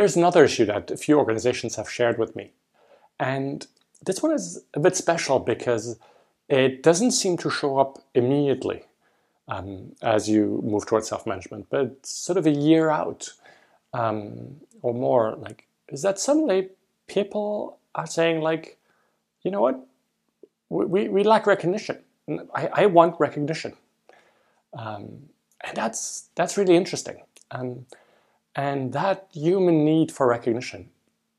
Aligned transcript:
here's 0.00 0.16
another 0.16 0.44
issue 0.44 0.64
that 0.64 0.90
a 0.90 0.96
few 0.96 1.18
organizations 1.18 1.76
have 1.76 1.90
shared 1.90 2.16
with 2.16 2.34
me. 2.34 2.52
And 3.18 3.66
this 4.06 4.22
one 4.22 4.32
is 4.32 4.64
a 4.72 4.80
bit 4.80 4.96
special 4.96 5.38
because 5.38 5.98
it 6.48 6.82
doesn't 6.82 7.10
seem 7.10 7.36
to 7.36 7.50
show 7.50 7.76
up 7.76 7.98
immediately 8.14 8.84
um, 9.48 9.92
as 10.00 10.26
you 10.26 10.62
move 10.64 10.86
towards 10.86 11.06
self-management, 11.06 11.66
but 11.68 12.06
sort 12.06 12.38
of 12.38 12.46
a 12.46 12.50
year 12.50 12.88
out 12.88 13.28
um, 13.92 14.56
or 14.80 14.94
more, 14.94 15.36
like 15.36 15.66
is 15.88 16.00
that 16.00 16.18
suddenly 16.18 16.70
people 17.06 17.76
are 17.94 18.06
saying 18.06 18.40
like, 18.40 18.78
you 19.42 19.50
know 19.50 19.60
what, 19.60 19.86
we, 20.70 21.08
we 21.08 21.22
lack 21.24 21.46
recognition. 21.46 21.98
I, 22.54 22.70
I 22.72 22.86
want 22.86 23.20
recognition. 23.20 23.74
Um, 24.72 25.28
and 25.62 25.76
that's, 25.76 26.30
that's 26.36 26.56
really 26.56 26.74
interesting. 26.74 27.20
Um, 27.50 27.84
and 28.60 28.92
that 28.92 29.18
human 29.32 29.76
need 29.84 30.08
for 30.12 30.24
recognition 30.36 30.90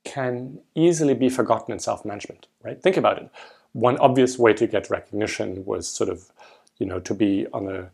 can 0.04 0.60
easily 0.74 1.14
be 1.14 1.30
forgotten 1.30 1.72
in 1.72 1.80
self-management, 1.80 2.48
right? 2.66 2.82
Think 2.82 2.98
about 2.98 3.18
it. 3.22 3.30
One 3.74 3.98
obvious 4.08 4.40
way 4.44 4.54
to 4.54 4.66
get 4.66 4.90
recognition 4.90 5.64
was 5.72 5.88
sort 5.88 6.10
of, 6.10 6.32
you 6.80 6.88
know, 6.90 7.00
to 7.10 7.14
be 7.14 7.46
on 7.54 7.64
a 7.78 7.90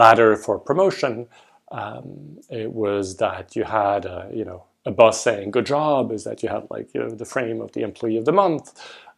ladder 0.00 0.36
for 0.36 0.54
promotion. 0.70 1.26
Um, 1.72 2.38
it 2.48 2.72
was 2.72 3.16
that 3.16 3.56
you 3.56 3.64
had, 3.64 4.04
a, 4.04 4.30
you 4.32 4.44
know, 4.44 4.60
a 4.86 4.92
boss 4.92 5.20
saying 5.26 5.50
"good 5.50 5.66
job," 5.66 6.12
is 6.12 6.22
that 6.24 6.42
you 6.42 6.48
had 6.48 6.64
like 6.70 6.94
you 6.94 7.00
know 7.00 7.10
the 7.10 7.30
frame 7.34 7.60
of 7.60 7.72
the 7.72 7.82
employee 7.82 8.16
of 8.16 8.24
the 8.24 8.32
month, 8.44 8.66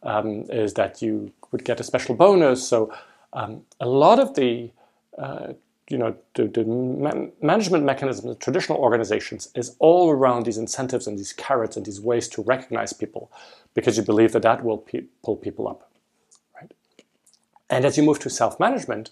um, 0.03 0.27
is 0.63 0.73
that 0.73 1.01
you 1.03 1.31
would 1.51 1.63
get 1.63 1.79
a 1.79 1.83
special 1.83 2.15
bonus. 2.15 2.67
So 2.67 2.93
um, 3.39 3.51
a 3.79 3.87
lot 3.87 4.19
of 4.19 4.33
the 4.33 4.71
uh, 5.17 5.53
you 5.91 5.97
know 5.97 6.15
the, 6.35 6.47
the 6.47 6.63
man 6.63 7.31
management 7.41 7.83
mechanisms 7.83 8.31
of 8.31 8.39
traditional 8.39 8.77
organizations 8.77 9.49
is 9.55 9.75
all 9.79 10.09
around 10.09 10.45
these 10.45 10.57
incentives 10.57 11.07
and 11.07 11.17
these 11.19 11.33
carrots 11.33 11.75
and 11.75 11.85
these 11.85 12.01
ways 12.01 12.27
to 12.29 12.41
recognize 12.43 12.93
people 12.93 13.31
because 13.73 13.97
you 13.97 14.03
believe 14.03 14.31
that 14.31 14.41
that 14.43 14.63
will 14.63 14.77
pe 14.77 15.01
pull 15.23 15.35
people 15.35 15.67
up 15.67 15.89
right 16.55 16.73
and 17.69 17.85
as 17.85 17.97
you 17.97 18.03
move 18.03 18.19
to 18.19 18.29
self-management 18.29 19.11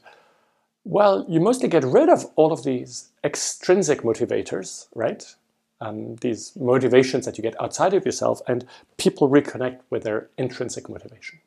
well 0.86 1.26
you 1.28 1.40
mostly 1.40 1.68
get 1.68 1.84
rid 1.84 2.10
of 2.10 2.26
all 2.36 2.52
of 2.52 2.64
these 2.64 3.10
extrinsic 3.24 4.02
motivators 4.02 4.88
right 4.96 5.36
um, 5.82 6.16
these 6.18 6.56
motivations 6.56 7.26
that 7.26 7.38
you 7.38 7.42
get 7.42 7.60
outside 7.62 7.94
of 7.94 8.06
yourself, 8.06 8.42
and 8.48 8.66
people 8.98 9.30
reconnect 9.30 9.80
with 9.90 10.04
their 10.04 10.30
intrinsic 10.38 10.90
motivation. 10.90 11.40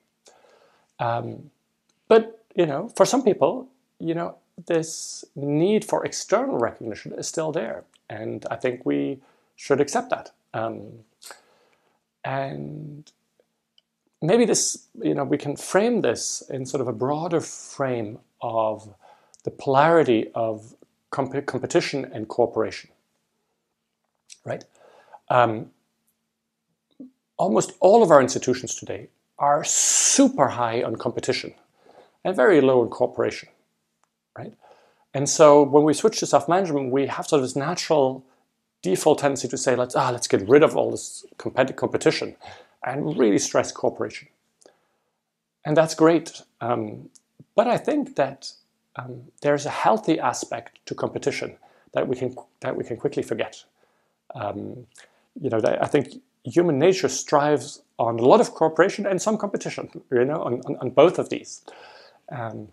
Um, 0.99 1.51
but 2.09 2.45
you 2.55 2.67
know, 2.67 2.89
for 2.97 3.05
some 3.05 3.23
people, 3.23 3.69
you 3.99 4.15
know, 4.15 4.37
this 4.67 5.25
need 5.35 5.85
for 5.85 6.05
external 6.05 6.59
recognition 6.59 7.13
is 7.13 7.27
still 7.27 7.53
there, 7.53 7.85
and 8.09 8.45
I 8.51 8.57
think 8.57 8.85
we 8.85 9.21
should 9.57 9.81
accept 9.81 10.11
that. 10.11 10.31
Um, 10.55 11.05
and 12.25 13.11
maybe 14.21 14.45
this, 14.45 14.87
you 15.03 15.15
know, 15.15 15.25
we 15.25 15.39
can 15.39 15.57
frame 15.57 16.03
this 16.03 16.43
in 16.51 16.67
sort 16.67 16.81
of 16.81 16.89
a 16.89 16.93
broader 16.93 17.41
frame 17.41 18.19
of 18.41 18.95
the 19.45 19.51
polarity 19.51 20.31
of 20.35 20.75
comp 21.11 21.47
competition 21.47 22.05
and 22.13 22.29
cooperation 22.29 22.91
right? 24.45 24.65
Um, 25.29 25.71
almost 27.37 27.73
all 27.81 28.03
of 28.03 28.11
our 28.11 28.21
institutions 28.21 28.75
today 28.75 29.09
are 29.39 29.65
super 29.65 30.49
high 30.49 30.83
on 30.83 30.97
competition 30.97 31.55
and 32.25 32.37
very 32.37 32.61
low 32.61 32.83
in 32.83 32.89
cooperation, 32.89 33.49
right? 34.37 34.55
And 35.15 35.29
so 35.29 35.63
when 35.63 35.85
we 35.85 35.95
switch 35.95 36.19
to 36.21 36.27
self-management, 36.27 36.91
we 36.91 37.07
have 37.07 37.27
sort 37.27 37.41
of 37.41 37.45
this 37.45 37.57
natural 37.57 38.25
default 38.83 39.19
tendency 39.19 39.49
to 39.49 39.59
say, 39.59 39.77
let's, 39.77 39.95
ah, 39.95 40.11
let's 40.11 40.27
get 40.27 40.49
rid 40.49 40.63
of 40.63 40.77
all 40.77 40.91
this 40.91 41.25
compet 41.37 41.77
competition 41.77 42.37
and 42.85 43.17
really 43.19 43.39
stress 43.39 43.71
cooperation. 43.73 44.29
And 45.65 45.77
that's 45.77 45.95
great. 45.95 46.43
Um, 46.61 47.11
but 47.55 47.69
I 47.69 47.77
think 47.77 48.17
that 48.17 48.53
um, 48.97 49.25
there's 49.43 49.67
a 49.67 49.71
healthy 49.71 50.19
aspect 50.19 50.79
to 50.87 50.95
competition 50.95 51.57
that 51.93 52.09
we 52.09 52.17
can, 52.17 52.35
that 52.61 52.77
we 52.77 52.85
can 52.85 52.97
quickly 52.97 53.23
forget. 53.23 53.65
Um, 54.35 54.87
you 55.41 55.51
know, 55.51 55.61
I 55.65 55.87
think 55.87 56.15
human 56.45 56.79
nature 56.79 57.09
strives 57.09 57.83
on 57.99 58.19
a 58.19 58.27
lot 58.27 58.41
of 58.41 58.53
cooperation 58.55 59.07
and 59.07 59.23
some 59.23 59.39
competition, 59.39 59.91
you 60.11 60.25
know, 60.25 60.43
on, 60.43 60.61
on, 60.67 60.77
on 60.77 60.91
both 60.91 61.19
of 61.19 61.29
these. 61.29 61.63
Um, 62.31 62.69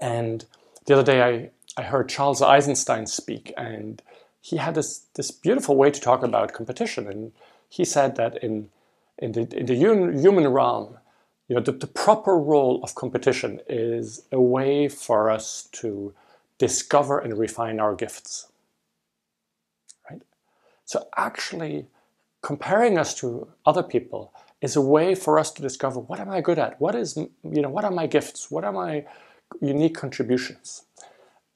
and 0.00 0.46
the 0.86 0.94
other 0.94 1.02
day 1.02 1.22
I, 1.22 1.50
I 1.80 1.84
heard 1.84 2.08
Charles 2.08 2.42
Eisenstein 2.42 3.06
speak 3.06 3.52
and 3.56 4.02
he 4.40 4.56
had 4.56 4.74
this, 4.74 5.06
this 5.14 5.30
beautiful 5.30 5.76
way 5.76 5.90
to 5.90 6.00
talk 6.00 6.22
about 6.22 6.52
competition. 6.52 7.06
And 7.06 7.32
he 7.68 7.84
said 7.84 8.16
that 8.16 8.42
in, 8.42 8.70
in 9.18 9.32
the, 9.32 9.42
in 9.56 9.66
the 9.66 9.74
human 9.74 10.48
realm, 10.48 10.96
you 11.48 11.56
know, 11.56 11.62
the, 11.62 11.72
the 11.72 11.86
proper 11.86 12.38
role 12.38 12.80
of 12.82 12.94
competition 12.94 13.60
is 13.68 14.22
a 14.32 14.40
way 14.40 14.88
for 14.88 15.30
us 15.30 15.68
to 15.72 16.14
discover 16.58 17.18
and 17.18 17.36
refine 17.36 17.80
our 17.80 17.94
gifts. 17.94 18.50
Right? 20.08 20.22
So 20.84 21.08
actually 21.16 21.86
comparing 22.40 22.98
us 22.98 23.14
to 23.16 23.48
other 23.66 23.82
people 23.82 24.32
is 24.60 24.76
a 24.76 24.80
way 24.80 25.14
for 25.14 25.38
us 25.38 25.50
to 25.52 25.62
discover 25.62 26.00
what 26.00 26.20
am 26.20 26.30
I 26.30 26.40
good 26.40 26.58
at? 26.58 26.80
What 26.80 26.94
is, 26.94 27.16
you 27.16 27.30
know, 27.42 27.68
what 27.68 27.84
are 27.84 27.90
my 27.90 28.06
gifts? 28.06 28.50
What 28.50 28.64
am 28.64 28.74
my 28.74 29.04
unique 29.60 29.94
contributions? 29.94 30.84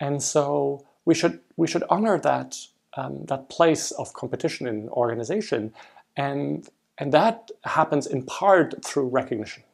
And 0.00 0.22
so 0.22 0.87
we 1.05 1.15
should, 1.15 1.41
we 1.56 1.66
should 1.66 1.84
honor 1.88 2.19
that, 2.19 2.56
um, 2.97 3.25
that 3.27 3.49
place 3.49 3.91
of 3.93 4.12
competition 4.12 4.66
in 4.66 4.88
organization 4.91 5.72
and, 6.16 6.69
and 6.99 7.12
that 7.12 7.50
happens 7.65 8.06
in 8.06 8.22
part 8.25 8.84
through 8.84 9.09
recognition. 9.09 9.65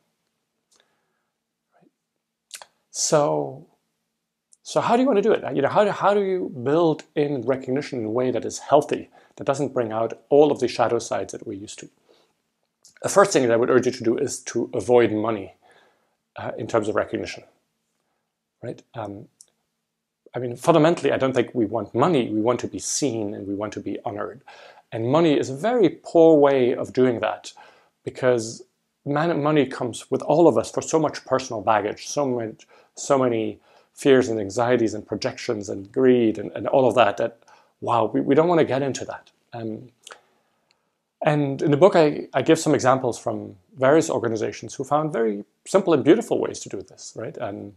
So 2.91 3.66
so 4.70 4.80
how 4.80 4.94
do 4.94 5.03
you 5.03 5.09
want 5.09 5.16
to 5.16 5.22
do 5.22 5.32
it? 5.32 5.42
You 5.56 5.62
know, 5.62 5.69
how 5.69 5.82
do, 5.82 5.91
how 5.91 6.14
do 6.14 6.22
you 6.22 6.48
build 6.62 7.03
in 7.16 7.42
recognition 7.42 7.98
in 7.98 8.04
a 8.04 8.10
way 8.10 8.30
that 8.30 8.44
is 8.44 8.60
healthy, 8.60 9.10
that 9.34 9.44
doesn't 9.44 9.75
bring 9.75 9.91
out 9.91 10.12
all 10.28 10.53
of 10.53 10.60
the 10.60 10.69
shadow 10.69 11.00
sides 11.00 11.32
that 11.32 11.44
we're 11.44 11.54
used 11.54 11.80
to? 11.80 11.91
The 13.03 13.09
first 13.09 13.32
thing 13.32 13.42
that 13.42 13.53
I 13.53 13.56
would 13.56 13.69
urge 13.69 13.86
you 13.86 13.92
to 13.92 14.04
do 14.04 14.16
is 14.16 14.38
to 14.44 14.70
avoid 14.72 15.10
money 15.10 15.56
uh, 16.36 16.53
in 16.56 16.69
terms 16.69 16.86
of 16.86 16.94
recognition, 16.94 17.42
right? 18.62 18.82
Um, 18.94 19.28
I 20.34 20.38
mean, 20.38 20.56
fundamentally, 20.56 21.12
I 21.12 21.16
don't 21.16 21.34
think 21.34 21.50
we 21.54 21.66
want 21.66 21.94
money. 21.94 22.28
We 22.28 22.41
want 22.41 22.60
to 22.60 22.69
be 22.69 22.78
seen 22.78 23.34
and 23.34 23.47
we 23.47 23.54
want 23.54 23.72
to 23.75 23.81
be 23.81 23.98
honored. 24.04 24.43
And 24.93 25.10
money 25.10 25.38
is 25.38 25.50
a 25.50 25.56
very 25.56 25.88
poor 25.88 26.38
way 26.38 26.75
of 26.75 26.93
doing 26.93 27.21
that 27.21 27.53
because 28.04 28.62
money 29.04 29.66
comes 29.66 30.10
with 30.10 30.22
all 30.22 30.47
of 30.47 30.56
us 30.59 30.71
for 30.71 30.82
so 30.82 30.98
much 30.98 31.25
personal 31.25 31.62
baggage, 31.62 32.06
so 32.06 32.26
much, 32.26 32.66
so 32.94 33.19
many 33.19 33.59
fears 33.94 34.28
and 34.28 34.38
anxieties 34.38 34.94
and 34.94 35.06
projections 35.06 35.69
and 35.69 35.91
greed 35.92 36.38
and, 36.38 36.50
and 36.53 36.66
all 36.69 36.88
of 36.88 36.94
that, 36.94 37.16
that, 37.16 37.38
wow, 37.81 38.10
we, 38.12 38.21
we 38.21 38.34
don't 38.34 38.48
want 38.48 38.59
to 38.59 38.65
get 38.65 38.82
into 38.82 39.04
that. 39.04 39.31
Um, 39.53 39.88
and 41.22 41.60
in 41.60 41.71
the 41.71 41.77
book, 41.77 41.97
I, 41.97 42.28
I 42.32 42.42
give 42.42 42.59
some 42.59 42.75
examples 42.75 43.19
from 43.19 43.56
various 43.77 44.09
organizations 44.09 44.75
who 44.75 44.84
found 44.84 45.12
very 45.12 45.44
simple 45.66 45.92
and 45.92 46.03
beautiful 46.03 46.41
ways 46.41 46.60
to 46.60 46.69
do 46.69 46.82
this, 46.82 47.12
right? 47.15 47.37
And 47.37 47.75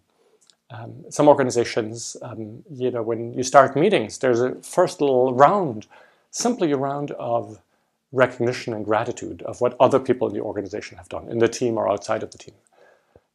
um, 0.74 1.06
some 1.10 1.28
organizations, 1.28 2.18
um, 2.24 2.64
you 2.72 2.90
know, 2.90 3.04
when 3.04 3.34
you 3.34 3.44
start 3.44 3.76
meetings, 3.76 4.18
there's 4.18 4.42
a 4.42 4.56
first 4.56 5.00
little 5.02 5.34
round, 5.34 5.86
simply 6.32 6.72
a 6.72 6.78
round 6.78 7.12
of 7.12 7.60
recognition 8.12 8.74
and 8.74 8.84
gratitude 8.84 9.44
of 9.44 9.62
what 9.62 9.76
other 9.80 10.00
people 10.00 10.28
in 10.28 10.34
the 10.34 10.42
organization 10.42 10.98
have 10.98 11.10
done, 11.10 11.30
in 11.30 11.40
the 11.40 11.48
team 11.48 11.78
or 11.78 11.92
outside 11.92 12.24
of 12.24 12.32
the 12.32 12.40
team. 12.40 12.56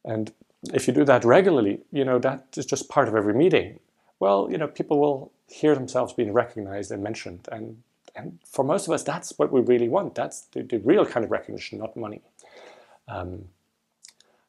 And 0.03 0.33
if 0.73 0.87
you 0.87 0.93
do 0.93 1.05
that 1.05 1.23
regularly, 1.23 1.79
you 1.91 2.03
know, 2.03 2.19
that 2.19 2.45
is 2.57 2.65
just 2.65 2.89
part 2.89 3.07
of 3.07 3.15
every 3.15 3.33
meeting. 3.33 3.79
Well, 4.19 4.49
you 4.51 4.57
know, 4.57 4.67
people 4.67 4.99
will 4.99 5.31
hear 5.47 5.75
themselves 5.75 6.11
being 6.11 6.33
recognized 6.33 6.91
and 6.91 7.01
mentioned. 7.01 7.47
And, 7.51 7.81
and 8.15 8.39
for 8.45 8.65
most 8.65 8.87
of 8.87 8.93
us, 8.93 9.03
that's 9.03 9.33
what 9.37 9.51
we 9.51 9.61
really 9.61 9.87
want. 9.87 10.15
That's 10.15 10.41
the, 10.51 10.63
the 10.63 10.79
real 10.79 11.05
kind 11.05 11.23
of 11.23 11.31
recognition, 11.31 11.79
not 11.79 11.95
money. 11.95 12.21
Um, 13.07 13.45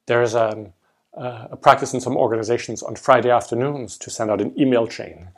there's 0.06 0.34
a, 0.34 0.72
a 1.14 1.56
practice 1.56 1.92
in 1.92 2.00
some 2.00 2.16
organizations 2.16 2.82
on 2.82 2.96
Friday 2.96 3.30
afternoons 3.30 3.98
to 3.98 4.10
send 4.10 4.30
out 4.30 4.40
an 4.40 4.58
email 4.58 4.86
chain 4.86 5.28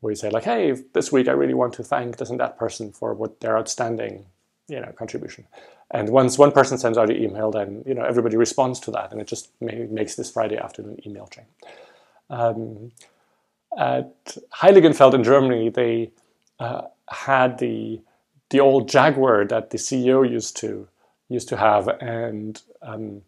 where 0.00 0.10
you 0.10 0.16
say 0.16 0.30
like, 0.30 0.44
hey, 0.44 0.74
this 0.92 1.10
week 1.10 1.28
I 1.28 1.32
really 1.32 1.54
want 1.54 1.72
to 1.74 1.82
thank 1.82 2.18
this 2.18 2.30
and 2.30 2.38
that 2.38 2.58
person 2.58 2.92
for 2.92 3.14
what 3.14 3.40
their 3.40 3.56
outstanding 3.58 4.26
you 4.68 4.80
know, 4.80 4.92
contribution. 4.92 5.46
And 5.90 6.08
once 6.08 6.38
one 6.38 6.52
person 6.52 6.78
sends 6.78 6.98
out 6.98 7.10
an 7.10 7.22
email, 7.22 7.50
then 7.50 7.84
you 7.86 7.94
know 7.94 8.04
everybody 8.04 8.36
responds 8.36 8.80
to 8.80 8.90
that, 8.92 9.12
and 9.12 9.20
it 9.20 9.28
just 9.28 9.50
may, 9.60 9.86
makes 9.86 10.16
this 10.16 10.30
Friday 10.30 10.56
afternoon 10.56 10.98
email 11.06 11.28
chain. 11.28 11.44
Um, 12.28 12.90
at 13.78 14.36
Heiligenfeld 14.52 15.14
in 15.14 15.22
Germany, 15.22 15.68
they 15.68 16.10
uh, 16.58 16.82
had 17.08 17.58
the 17.58 18.00
the 18.50 18.60
old 18.60 18.88
Jaguar 18.88 19.44
that 19.44 19.70
the 19.70 19.78
CEO 19.78 20.28
used 20.28 20.56
to 20.58 20.88
used 21.28 21.48
to 21.50 21.56
have, 21.56 21.86
and 22.00 22.60
um, 22.82 23.22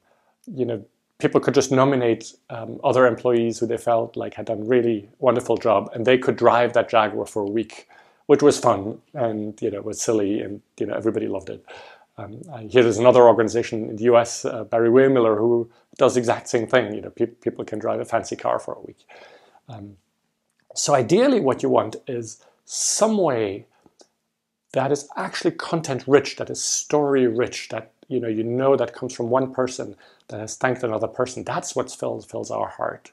you 0.47 0.65
know 0.65 0.85
people 1.19 1.41
could 1.41 1.55
just 1.55 1.73
nominate 1.73 2.33
um, 2.51 2.81
other 2.85 3.07
employees 3.07 3.59
who 3.59 3.67
they 3.67 3.77
felt 3.77 4.17
like 4.17 4.35
had 4.35 4.47
done 4.47 4.67
really 4.67 5.09
wonderful 5.19 5.57
job, 5.57 5.91
and 5.95 6.07
they 6.07 6.19
could 6.19 6.37
drive 6.37 6.73
that 6.75 6.89
Jaguar 6.89 7.27
for 7.27 7.43
a 7.43 7.51
week 7.51 7.89
which 8.29 8.43
was 8.43 8.59
fun 8.59 8.99
and 9.15 9.61
you 9.63 9.71
know 9.71 9.81
was 9.81 10.01
silly 10.01 10.41
and 10.41 10.61
you 10.79 10.87
know 10.87 10.95
everybody 10.95 11.27
loved 11.27 11.51
it. 11.51 11.65
Um, 12.19 12.43
here 12.69 12.83
there's 12.83 12.99
another 12.99 13.27
organization 13.27 13.89
in 13.89 13.97
the 13.97 14.05
US, 14.05 14.45
uh, 14.45 14.65
Barry 14.65 14.91
Wehmiller, 14.91 15.39
who 15.39 15.71
does 15.97 16.15
the 16.15 16.21
exact 16.21 16.49
same 16.49 16.67
thing. 16.67 16.95
You 16.95 17.01
know, 17.01 17.11
pe- 17.11 17.27
people 17.27 17.65
can 17.65 17.79
drive 17.79 18.01
a 18.01 18.05
fancy 18.05 18.37
car 18.37 18.59
for 18.59 18.75
a 18.75 18.81
week. 18.81 19.07
Um, 19.69 19.97
so 20.75 20.95
ideally, 20.95 21.41
what 21.41 21.63
you 21.63 21.71
want 21.71 21.97
is 22.07 22.45
some 22.67 23.17
way 23.17 23.67
that 24.73 24.93
is 24.93 25.09
actually 25.17 25.53
content 25.53 26.05
rich, 26.07 26.37
that 26.37 26.51
is 26.51 26.63
story 26.63 27.27
rich, 27.27 27.71
that 27.71 27.93
you 28.09 28.21
know 28.21 28.29
you 28.29 28.43
know 28.43 28.77
that 28.77 28.95
comes 28.95 29.15
from 29.15 29.31
one 29.31 29.53
person 29.53 29.95
that 30.29 30.41
has 30.41 30.57
thanked 30.57 30.83
another 30.83 31.09
person. 31.09 31.45
That's 31.45 31.77
what 31.77 31.91
fills 31.91 32.25
fills 32.25 32.51
our 32.51 32.69
heart. 32.69 33.13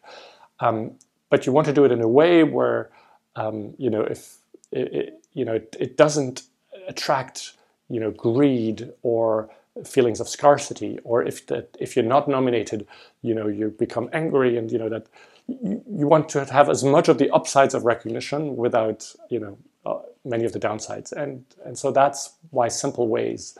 Um, 0.59 0.91
but 1.29 1.45
you 1.45 1.51
want 1.51 1.67
to 1.67 1.73
do 1.73 1.85
it 1.85 1.91
in 1.91 2.01
a 2.01 2.07
way 2.07 2.43
where 2.43 2.89
um, 3.35 3.73
you 3.77 3.89
know 3.89 4.01
if 4.01 4.37
it, 4.71 4.93
it, 4.93 5.25
you 5.33 5.45
know 5.45 5.53
it, 5.53 5.75
it 5.79 5.97
doesn't 5.97 6.43
attract 6.87 7.53
you 7.89 7.99
know 7.99 8.11
greed 8.11 8.91
or 9.03 9.49
feelings 9.85 10.21
of 10.21 10.29
scarcity, 10.29 10.99
or 11.03 11.21
if 11.23 11.45
that 11.47 11.75
if 11.79 11.95
you're 11.95 12.05
not 12.05 12.27
nominated, 12.27 12.87
you 13.21 13.35
know 13.35 13.47
you 13.47 13.69
become 13.77 14.09
angry 14.13 14.57
and 14.57 14.71
you 14.71 14.77
know 14.77 14.89
that 14.89 15.07
you, 15.47 15.83
you 15.89 16.07
want 16.07 16.29
to 16.29 16.45
have 16.45 16.69
as 16.69 16.83
much 16.83 17.09
of 17.09 17.17
the 17.17 17.29
upsides 17.31 17.73
of 17.73 17.83
recognition 17.83 18.55
without 18.55 19.13
you 19.29 19.39
know 19.39 19.57
uh, 19.85 19.99
many 20.23 20.45
of 20.45 20.53
the 20.53 20.59
downsides, 20.59 21.11
and 21.11 21.43
and 21.65 21.77
so 21.77 21.91
that's 21.91 22.35
why 22.51 22.69
simple 22.69 23.07
ways 23.09 23.57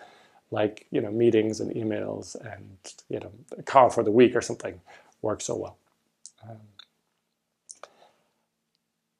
like 0.51 0.86
you 0.92 1.01
know 1.01 1.12
meetings 1.12 1.59
and 1.59 1.71
emails 1.75 2.36
and 2.36 2.77
you 3.09 3.19
know 3.19 3.31
a 3.57 3.63
car 3.63 3.89
for 3.89 4.03
the 4.03 4.12
week 4.12 4.36
or 4.36 4.42
something 4.42 4.80
work 5.21 5.42
so 5.42 5.56
well. 5.56 5.77
Um, 6.47 6.57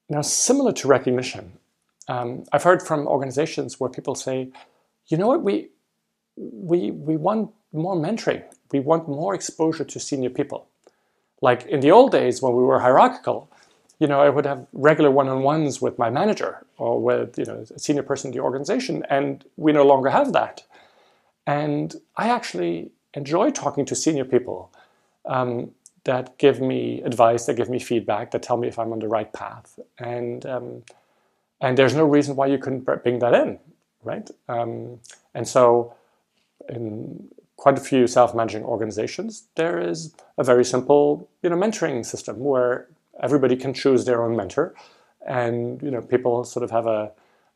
now, 0.10 0.22
similar 0.22 0.72
to 0.74 0.88
recognition, 0.88 1.54
um, 2.07 2.44
I've 2.51 2.63
heard 2.63 2.81
from 2.81 3.07
organizations 3.07 3.80
where 3.80 3.89
people 3.89 4.13
say, 4.13 4.51
you 5.07 5.18
know 5.18 5.27
what, 5.27 5.42
we 5.42 5.69
we 6.38 6.92
we 6.92 7.18
want 7.18 7.51
more 7.74 7.95
mentoring, 7.95 8.44
we 8.71 8.80
want 8.80 9.07
more 9.07 9.33
exposure 9.33 9.83
to 9.83 10.00
senior 10.00 10.30
people. 10.30 10.68
Like 11.42 11.66
in 11.66 11.80
the 11.80 11.92
old 11.92 12.12
days 12.12 12.42
when 12.42 12.56
we 12.56 12.63
were 12.63 12.80
hierarchical, 12.80 13.50
you 14.00 14.07
know, 14.07 14.21
I 14.21 14.30
would 14.30 14.45
have 14.45 14.68
regular 14.74 15.12
one-on-ones 15.12 15.81
with 15.81 15.98
my 15.98 16.10
manager 16.10 16.66
or 16.78 17.01
with 17.01 17.38
you 17.38 17.45
know 17.45 17.66
a 17.74 17.80
senior 17.80 18.04
person 18.04 18.30
in 18.30 18.38
the 18.38 18.44
organization, 18.44 19.04
and 19.10 19.44
we 19.57 19.71
no 19.71 19.86
longer 19.86 20.10
have 20.10 20.33
that. 20.33 20.63
And 21.47 21.95
I 22.15 22.30
actually 22.30 22.92
enjoy 23.13 23.51
talking 23.51 23.86
to 23.86 23.95
senior 23.95 24.25
people 24.25 24.71
um, 25.25 25.71
that 26.03 26.38
give 26.38 26.62
me 26.62 27.01
advice, 27.01 27.45
that 27.45 27.56
give 27.56 27.69
me 27.69 27.80
feedback, 27.80 28.31
that 28.31 28.44
tell 28.44 28.57
me 28.57 28.68
if 28.68 28.77
I'm 28.80 28.92
on 28.92 29.00
the 29.00 29.07
right 29.07 29.31
path. 29.31 29.80
And 30.00 30.45
um, 30.45 30.83
and 31.62 31.77
there's 31.77 31.95
no 31.95 32.06
reason 32.06 32.36
why 32.36 32.47
you 32.47 32.57
couldn't 32.57 32.81
bring 32.81 33.19
that 33.19 33.33
in, 33.33 33.59
right? 34.03 34.30
Um, 34.50 35.00
and 35.33 35.47
so, 35.47 35.95
in 36.69 37.30
quite 37.56 37.77
a 37.77 37.81
few 37.81 38.07
self-managing 38.07 38.63
organizations, 38.63 39.47
there 39.56 39.80
is 39.80 40.13
a 40.38 40.44
very 40.44 40.65
simple, 40.65 41.30
you 41.42 41.50
know, 41.50 41.56
mentoring 41.56 42.06
system 42.06 42.39
where 42.39 42.88
everybody 43.24 43.56
can 43.56 43.74
choose 43.74 44.06
their 44.06 44.24
own 44.24 44.36
mentor, 44.36 44.75
and 45.25 45.81
you 45.81 45.89
know, 45.89 46.01
people 46.01 46.44
sort 46.44 46.63
of 46.63 46.71
have 46.71 46.88
a 46.88 47.12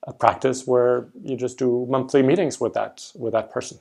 a 0.09 0.13
practice 0.13 0.65
where 0.65 1.07
you 1.23 1.37
just 1.37 1.59
do 1.59 1.85
monthly 1.87 2.23
meetings 2.23 2.59
with 2.59 2.73
that 2.73 3.11
with 3.15 3.33
that 3.33 3.51
person. 3.51 3.77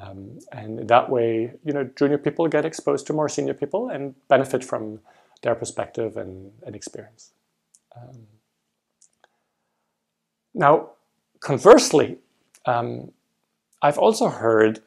Um, 0.00 0.38
and 0.52 0.86
that 0.88 1.08
way, 1.08 1.52
you 1.64 1.72
know, 1.72 1.84
junior 1.96 2.18
people 2.18 2.46
get 2.48 2.66
exposed 2.66 3.06
to 3.06 3.14
more 3.14 3.30
senior 3.30 3.54
people 3.54 3.88
and 3.88 4.14
benefit 4.28 4.62
from 4.62 5.00
their 5.42 5.54
perspective 5.54 6.18
and, 6.18 6.52
and 6.66 6.76
experience. 6.76 7.30
Um, 7.96 8.26
now, 10.52 10.90
conversely, 11.40 12.18
um, 12.66 13.12
I've 13.80 13.98
also 13.98 14.28
heard 14.28 14.80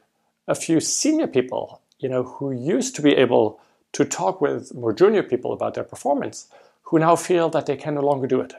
a 0.46 0.54
few 0.54 0.78
senior 0.78 1.26
people, 1.26 1.80
you 1.98 2.08
know, 2.08 2.22
who 2.22 2.52
used 2.52 2.94
to 2.96 3.02
be 3.02 3.16
able 3.16 3.60
to 3.92 4.04
talk 4.04 4.40
with 4.40 4.72
more 4.74 4.92
junior 4.92 5.24
people 5.24 5.52
about 5.52 5.74
their 5.74 5.82
performance, 5.82 6.46
who 6.84 7.00
now 7.00 7.16
feel 7.16 7.48
that 7.50 7.66
they 7.66 7.76
can 7.76 7.94
no 7.96 8.02
longer 8.02 8.28
do 8.28 8.40
it. 8.40 8.54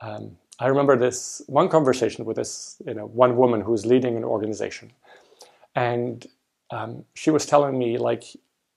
Um, 0.00 0.38
I 0.60 0.66
remember 0.66 0.96
this 0.96 1.40
one 1.46 1.68
conversation 1.68 2.24
with 2.24 2.36
this, 2.36 2.82
you 2.84 2.94
know, 2.94 3.06
one 3.06 3.36
woman 3.36 3.60
who 3.60 3.70
was 3.70 3.86
leading 3.86 4.16
an 4.16 4.24
organization, 4.24 4.92
and 5.74 6.26
um, 6.70 7.04
she 7.14 7.30
was 7.30 7.46
telling 7.46 7.78
me 7.78 7.96
like, 7.96 8.24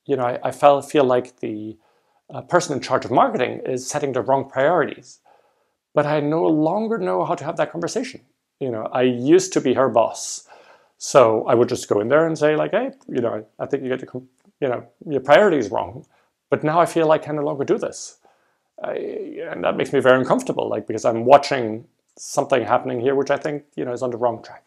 you 0.05 0.15
know, 0.15 0.23
I, 0.23 0.39
I 0.43 0.51
felt 0.51 0.89
feel 0.89 1.03
like 1.03 1.39
the 1.39 1.77
uh, 2.33 2.41
person 2.41 2.75
in 2.75 2.81
charge 2.81 3.05
of 3.05 3.11
marketing 3.11 3.61
is 3.65 3.89
setting 3.89 4.13
the 4.13 4.21
wrong 4.21 4.49
priorities, 4.49 5.19
but 5.93 6.05
I 6.05 6.19
no 6.19 6.45
longer 6.45 6.97
know 6.97 7.25
how 7.25 7.35
to 7.35 7.43
have 7.43 7.57
that 7.57 7.71
conversation. 7.71 8.21
You 8.59 8.69
know, 8.69 8.83
I 8.91 9.01
used 9.01 9.51
to 9.53 9.61
be 9.61 9.73
her 9.73 9.89
boss, 9.89 10.47
so 10.97 11.45
I 11.47 11.55
would 11.55 11.67
just 11.67 11.89
go 11.89 11.99
in 11.99 12.09
there 12.09 12.27
and 12.27 12.37
say 12.37 12.55
like, 12.55 12.71
hey, 12.71 12.91
you 13.07 13.21
know, 13.21 13.45
I 13.57 13.65
think 13.65 13.83
you 13.83 13.89
get 13.89 14.01
your, 14.01 14.23
you 14.59 14.67
know, 14.67 14.87
your 15.07 15.21
priorities 15.21 15.71
wrong, 15.71 16.05
but 16.51 16.63
now 16.63 16.79
I 16.79 16.85
feel 16.85 17.07
like 17.07 17.23
I 17.23 17.25
can 17.25 17.37
no 17.37 17.43
longer 17.43 17.63
do 17.63 17.79
this. 17.79 18.17
I, 18.83 18.93
and 19.51 19.63
that 19.63 19.77
makes 19.77 19.93
me 19.93 19.99
very 19.99 20.17
uncomfortable, 20.17 20.67
like 20.67 20.87
because 20.87 21.05
I'm 21.05 21.25
watching 21.25 21.85
something 22.17 22.63
happening 22.63 22.99
here, 22.99 23.15
which 23.15 23.31
I 23.31 23.37
think 23.37 23.63
you 23.75 23.85
know 23.85 23.93
is 23.93 24.01
on 24.01 24.11
the 24.11 24.17
wrong 24.17 24.41
track. 24.41 24.63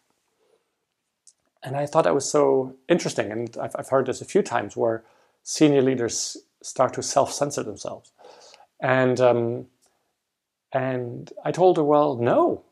And 1.63 1.77
I 1.77 1.87
thought 1.87 2.05
that 2.05 2.15
was 2.15 2.31
so 2.31 2.77
interesting, 2.89 3.33
and 3.33 3.57
I've, 3.61 3.75
I've 3.79 3.89
heard 3.89 4.07
this 4.07 4.21
a 4.21 4.25
few 4.25 4.43
times 4.43 4.77
where 4.77 5.03
senior 5.43 5.83
leaders 5.83 6.37
start 6.63 6.95
to 6.95 7.03
self-censor 7.03 7.63
themselves, 7.63 8.13
and 8.81 9.21
um, 9.21 9.67
and 10.73 11.33
I 11.45 11.53
told 11.53 11.77
her, 11.77 11.85
well, 11.85 12.17
no, 12.17 12.65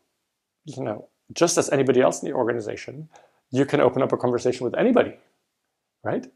you 0.64 0.82
know, 0.82 1.08
just 1.32 1.58
as 1.58 1.70
anybody 1.70 2.00
else 2.00 2.22
in 2.22 2.28
the 2.28 2.34
organization, 2.34 3.08
you 3.50 3.64
can 3.64 3.80
open 3.80 4.02
up 4.02 4.12
a 4.12 4.16
conversation 4.16 4.64
with 4.64 4.76
anybody, 4.76 5.16
right? 6.02 6.26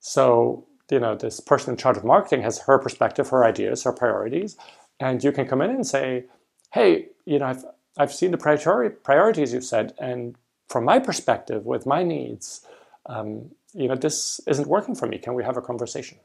So 0.00 0.66
you 0.90 1.00
know, 1.00 1.14
this 1.14 1.40
person 1.40 1.72
in 1.72 1.76
charge 1.76 1.96
of 1.96 2.04
marketing 2.04 2.42
has 2.42 2.60
her 2.60 2.78
perspective, 2.78 3.28
her 3.30 3.44
ideas, 3.44 3.84
her 3.84 3.92
priorities, 3.92 4.56
and 5.00 5.24
you 5.24 5.32
can 5.32 5.46
come 5.46 5.62
in 5.62 5.70
and 5.70 5.86
say, 5.86 6.24
"Hey, 6.72 7.08
you 7.24 7.38
know, 7.38 7.46
I've 7.46 7.64
I've 7.96 8.12
seen 8.12 8.32
the 8.32 8.38
priori- 8.38 8.90
priorities 8.90 9.52
you've 9.52 9.64
said, 9.64 9.94
and 9.98 10.36
from 10.68 10.84
my 10.84 10.98
perspective, 10.98 11.64
with 11.64 11.86
my 11.86 12.02
needs, 12.02 12.66
um, 13.06 13.50
you 13.72 13.88
know, 13.88 13.94
this 13.94 14.40
isn't 14.46 14.68
working 14.68 14.94
for 14.94 15.06
me. 15.06 15.18
Can 15.18 15.34
we 15.34 15.44
have 15.44 15.56
a 15.56 15.62
conversation?" 15.62 16.18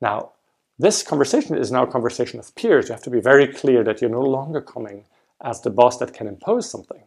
Now, 0.00 0.32
this 0.78 1.02
conversation 1.02 1.56
is 1.56 1.72
now 1.72 1.84
a 1.84 1.90
conversation 1.90 2.38
of 2.38 2.54
peers. 2.54 2.88
You 2.88 2.94
have 2.94 3.02
to 3.02 3.10
be 3.10 3.20
very 3.20 3.46
clear 3.46 3.84
that 3.84 4.00
you're 4.00 4.10
no 4.10 4.22
longer 4.22 4.60
coming 4.60 5.04
as 5.40 5.60
the 5.60 5.70
boss 5.70 5.98
that 5.98 6.14
can 6.14 6.26
impose 6.26 6.68
something, 6.70 7.02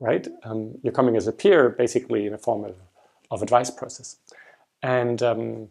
right? 0.00 0.26
Um, 0.44 0.78
you're 0.82 0.92
coming 0.92 1.16
as 1.16 1.26
a 1.26 1.32
peer, 1.32 1.70
basically 1.70 2.26
in 2.26 2.34
a 2.34 2.38
form 2.38 2.64
of, 2.64 2.76
of 3.30 3.42
advice 3.42 3.70
process 3.70 4.16
and 4.82 5.22
um, 5.22 5.68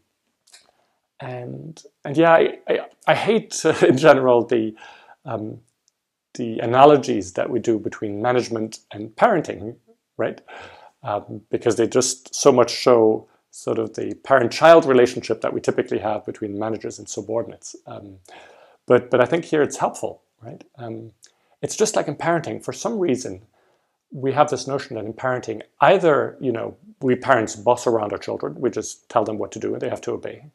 and 1.19 1.81
and 2.03 2.17
yeah, 2.17 2.33
I, 2.33 2.59
I, 2.67 2.79
I 3.07 3.15
hate 3.15 3.65
uh, 3.65 3.73
in 3.87 3.97
general 3.97 4.45
the 4.45 4.75
um, 5.25 5.59
the 6.35 6.59
analogies 6.59 7.33
that 7.33 7.49
we 7.49 7.59
do 7.59 7.79
between 7.79 8.21
management 8.21 8.79
and 8.91 9.15
parenting, 9.15 9.75
right? 10.17 10.41
Um, 11.03 11.41
because 11.49 11.75
they 11.75 11.87
just 11.87 12.33
so 12.35 12.51
much 12.51 12.71
show 12.71 13.27
sort 13.51 13.79
of 13.79 13.93
the 13.93 14.15
parent-child 14.23 14.85
relationship 14.85 15.39
that 15.41 15.53
we 15.53 15.61
typically 15.61 15.99
have 15.99 16.25
between 16.25 16.59
managers 16.59 16.99
and 16.99 17.07
subordinates. 17.07 17.75
Um, 17.87 18.17
but 18.85 19.09
but 19.09 19.21
I 19.21 19.25
think 19.25 19.45
here 19.45 19.61
it's 19.61 19.77
helpful, 19.77 20.23
right? 20.41 20.63
Um, 20.77 21.11
it's 21.61 21.75
just 21.75 21.95
like 21.95 22.07
in 22.07 22.15
parenting. 22.15 22.63
For 22.63 22.73
some 22.73 22.99
reason, 22.99 23.43
we 24.11 24.31
have 24.31 24.49
this 24.49 24.67
notion 24.67 24.95
that 24.95 25.05
in 25.05 25.13
parenting, 25.13 25.61
either 25.81 26.37
you 26.39 26.51
know 26.51 26.77
we 27.01 27.15
parents 27.15 27.55
boss 27.55 27.87
around 27.87 28.11
our 28.13 28.17
children, 28.17 28.55
we 28.59 28.69
just 28.69 29.09
tell 29.09 29.23
them 29.23 29.37
what 29.37 29.51
to 29.51 29.59
do 29.59 29.73
and 29.73 29.81
they 29.81 29.89
have 29.89 30.01
to 30.01 30.11
obey, 30.11 30.45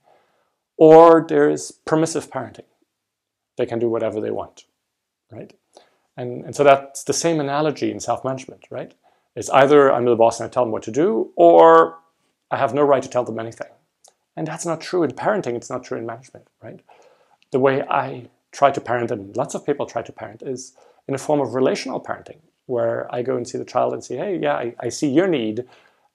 or 0.76 1.24
there's 1.28 1.70
permissive 1.70 2.30
parenting. 2.30 2.64
They 3.56 3.66
can 3.66 3.78
do 3.78 3.88
whatever 3.88 4.20
they 4.20 4.30
want, 4.30 4.64
right? 5.30 5.52
And, 6.16 6.44
and 6.44 6.56
so 6.56 6.64
that's 6.64 7.04
the 7.04 7.12
same 7.12 7.40
analogy 7.40 7.90
in 7.90 8.00
self-management, 8.00 8.66
right? 8.70 8.94
It's 9.36 9.50
either 9.50 9.92
I'm 9.92 10.04
the 10.04 10.16
boss 10.16 10.40
and 10.40 10.48
I 10.48 10.50
tell 10.50 10.64
them 10.64 10.72
what 10.72 10.82
to 10.84 10.90
do, 10.90 11.30
or 11.36 11.98
I 12.50 12.56
have 12.56 12.74
no 12.74 12.82
right 12.82 13.02
to 13.02 13.08
tell 13.08 13.24
them 13.24 13.38
anything. 13.38 13.68
And 14.36 14.46
that's 14.46 14.66
not 14.66 14.80
true 14.80 15.02
in 15.02 15.10
parenting, 15.12 15.54
it's 15.54 15.70
not 15.70 15.84
true 15.84 15.98
in 15.98 16.06
management, 16.06 16.48
right? 16.62 16.80
The 17.52 17.58
way 17.58 17.82
I 17.82 18.28
try 18.52 18.70
to 18.70 18.80
parent, 18.80 19.10
and 19.10 19.36
lots 19.36 19.54
of 19.54 19.64
people 19.64 19.86
try 19.86 20.02
to 20.02 20.12
parent, 20.12 20.42
is 20.42 20.74
in 21.06 21.14
a 21.14 21.18
form 21.18 21.40
of 21.40 21.54
relational 21.54 22.00
parenting 22.00 22.38
where 22.70 23.12
I 23.14 23.22
go 23.22 23.36
and 23.36 23.46
see 23.46 23.58
the 23.58 23.64
child 23.64 23.92
and 23.92 24.02
say, 24.02 24.16
hey, 24.16 24.38
yeah, 24.38 24.54
I, 24.54 24.74
I 24.78 24.88
see 24.88 25.08
your 25.08 25.26
need, 25.26 25.64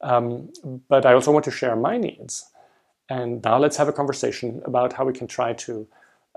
um, 0.01 0.51
but 0.87 1.05
I 1.05 1.13
also 1.13 1.31
want 1.31 1.45
to 1.45 1.51
share 1.51 1.75
my 1.75 1.97
needs. 1.97 2.45
And 3.09 3.43
now 3.43 3.57
let's 3.59 3.77
have 3.77 3.87
a 3.87 3.93
conversation 3.93 4.61
about 4.65 4.93
how 4.93 5.05
we 5.05 5.13
can 5.13 5.27
try 5.27 5.53
to 5.53 5.87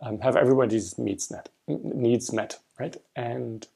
um, 0.03 0.21
have 0.21 0.37
everybody's 0.37 0.99
needs 0.99 1.31
met, 1.31 1.49
needs 1.67 2.33
met, 2.33 2.59
right? 2.79 2.97
And 3.17 3.67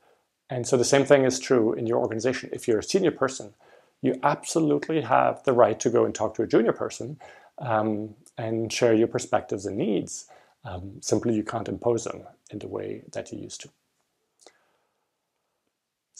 and 0.50 0.66
so 0.66 0.76
the 0.76 0.84
same 0.84 1.06
thing 1.06 1.24
is 1.24 1.40
true 1.40 1.72
in 1.72 1.86
your 1.86 1.98
organization. 1.98 2.50
If 2.52 2.68
you're 2.68 2.80
a 2.80 2.82
senior 2.82 3.10
person, 3.10 3.54
you 4.02 4.20
absolutely 4.22 5.00
have 5.00 5.42
the 5.44 5.54
right 5.54 5.80
to 5.80 5.88
go 5.88 6.04
and 6.04 6.14
talk 6.14 6.34
to 6.34 6.42
a 6.42 6.46
junior 6.46 6.74
person 6.74 7.18
um, 7.58 8.14
and 8.36 8.70
share 8.70 8.92
your 8.92 9.06
perspectives 9.06 9.64
and 9.64 9.78
needs. 9.78 10.26
Um, 10.64 11.00
simply, 11.00 11.34
you 11.34 11.42
can't 11.42 11.68
impose 11.68 12.04
them 12.04 12.24
in 12.50 12.58
the 12.58 12.68
way 12.68 13.02
that 13.12 13.32
you 13.32 13.38
used 13.38 13.62
to. 13.62 13.70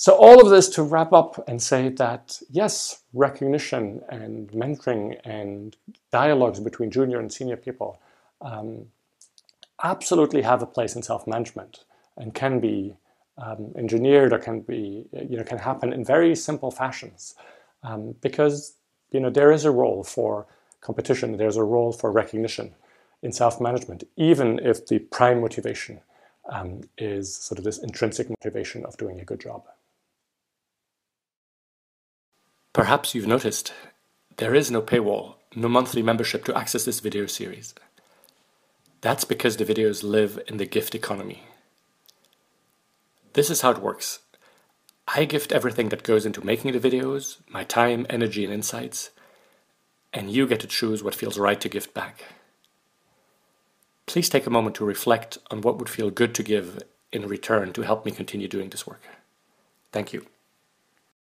So, 0.02 0.16
all 0.16 0.40
of 0.40 0.50
this 0.50 0.68
to 0.70 0.82
wrap 0.82 1.12
up 1.12 1.48
and 1.48 1.62
say 1.62 1.88
that 1.90 2.42
yes, 2.50 3.04
recognition 3.12 4.02
and 4.08 4.50
mentoring 4.50 5.16
and 5.22 5.76
dialogues 6.10 6.58
between 6.58 6.90
junior 6.90 7.20
and 7.20 7.32
senior 7.32 7.56
people 7.56 8.00
um, 8.40 8.86
absolutely 9.84 10.42
have 10.42 10.60
a 10.60 10.66
place 10.66 10.96
in 10.96 11.04
self 11.04 11.28
management 11.28 11.84
and 12.16 12.34
can 12.34 12.58
be 12.58 12.96
um, 13.38 13.70
engineered 13.76 14.32
or 14.32 14.38
can 14.38 14.62
be, 14.62 15.04
you 15.12 15.36
know, 15.36 15.44
can 15.44 15.58
happen 15.58 15.92
in 15.92 16.04
very 16.04 16.34
simple 16.34 16.72
fashions 16.72 17.36
um, 17.84 18.16
because, 18.22 18.74
you 19.12 19.20
know, 19.20 19.30
there 19.30 19.52
is 19.52 19.64
a 19.64 19.70
role 19.70 20.02
for 20.02 20.48
competition, 20.80 21.36
there's 21.36 21.56
a 21.56 21.62
role 21.62 21.92
for 21.92 22.10
recognition 22.10 22.74
in 23.22 23.30
self 23.30 23.60
management, 23.60 24.02
even 24.16 24.58
if 24.64 24.84
the 24.84 24.98
prime 24.98 25.40
motivation 25.40 26.00
um, 26.50 26.80
is 26.98 27.36
sort 27.36 27.60
of 27.60 27.64
this 27.64 27.78
intrinsic 27.78 28.28
motivation 28.28 28.84
of 28.84 28.96
doing 28.96 29.20
a 29.20 29.24
good 29.24 29.38
job. 29.38 29.62
Perhaps 32.72 33.14
you've 33.14 33.26
noticed 33.26 33.72
there 34.38 34.54
is 34.54 34.70
no 34.70 34.80
paywall, 34.80 35.34
no 35.54 35.68
monthly 35.68 36.02
membership 36.02 36.44
to 36.46 36.56
access 36.56 36.84
this 36.84 37.00
video 37.00 37.26
series. 37.26 37.74
That's 39.02 39.24
because 39.24 39.56
the 39.56 39.64
videos 39.64 40.02
live 40.02 40.40
in 40.48 40.56
the 40.56 40.64
gift 40.64 40.94
economy. 40.94 41.42
This 43.34 43.50
is 43.50 43.60
how 43.60 43.72
it 43.72 43.82
works. 43.82 44.20
I 45.06 45.24
gift 45.24 45.52
everything 45.52 45.90
that 45.90 46.02
goes 46.02 46.24
into 46.24 46.44
making 46.44 46.72
the 46.72 46.90
videos, 46.90 47.38
my 47.48 47.64
time, 47.64 48.06
energy, 48.08 48.44
and 48.44 48.54
insights, 48.54 49.10
and 50.14 50.30
you 50.30 50.46
get 50.46 50.60
to 50.60 50.66
choose 50.66 51.02
what 51.02 51.14
feels 51.14 51.38
right 51.38 51.60
to 51.60 51.68
gift 51.68 51.92
back. 51.92 52.24
Please 54.06 54.28
take 54.28 54.46
a 54.46 54.50
moment 54.50 54.76
to 54.76 54.84
reflect 54.84 55.38
on 55.50 55.60
what 55.60 55.78
would 55.78 55.88
feel 55.88 56.10
good 56.10 56.34
to 56.36 56.42
give 56.42 56.82
in 57.12 57.28
return 57.28 57.72
to 57.74 57.82
help 57.82 58.06
me 58.06 58.12
continue 58.12 58.48
doing 58.48 58.70
this 58.70 58.86
work. 58.86 59.02
Thank 59.90 60.12
you. 60.12 60.26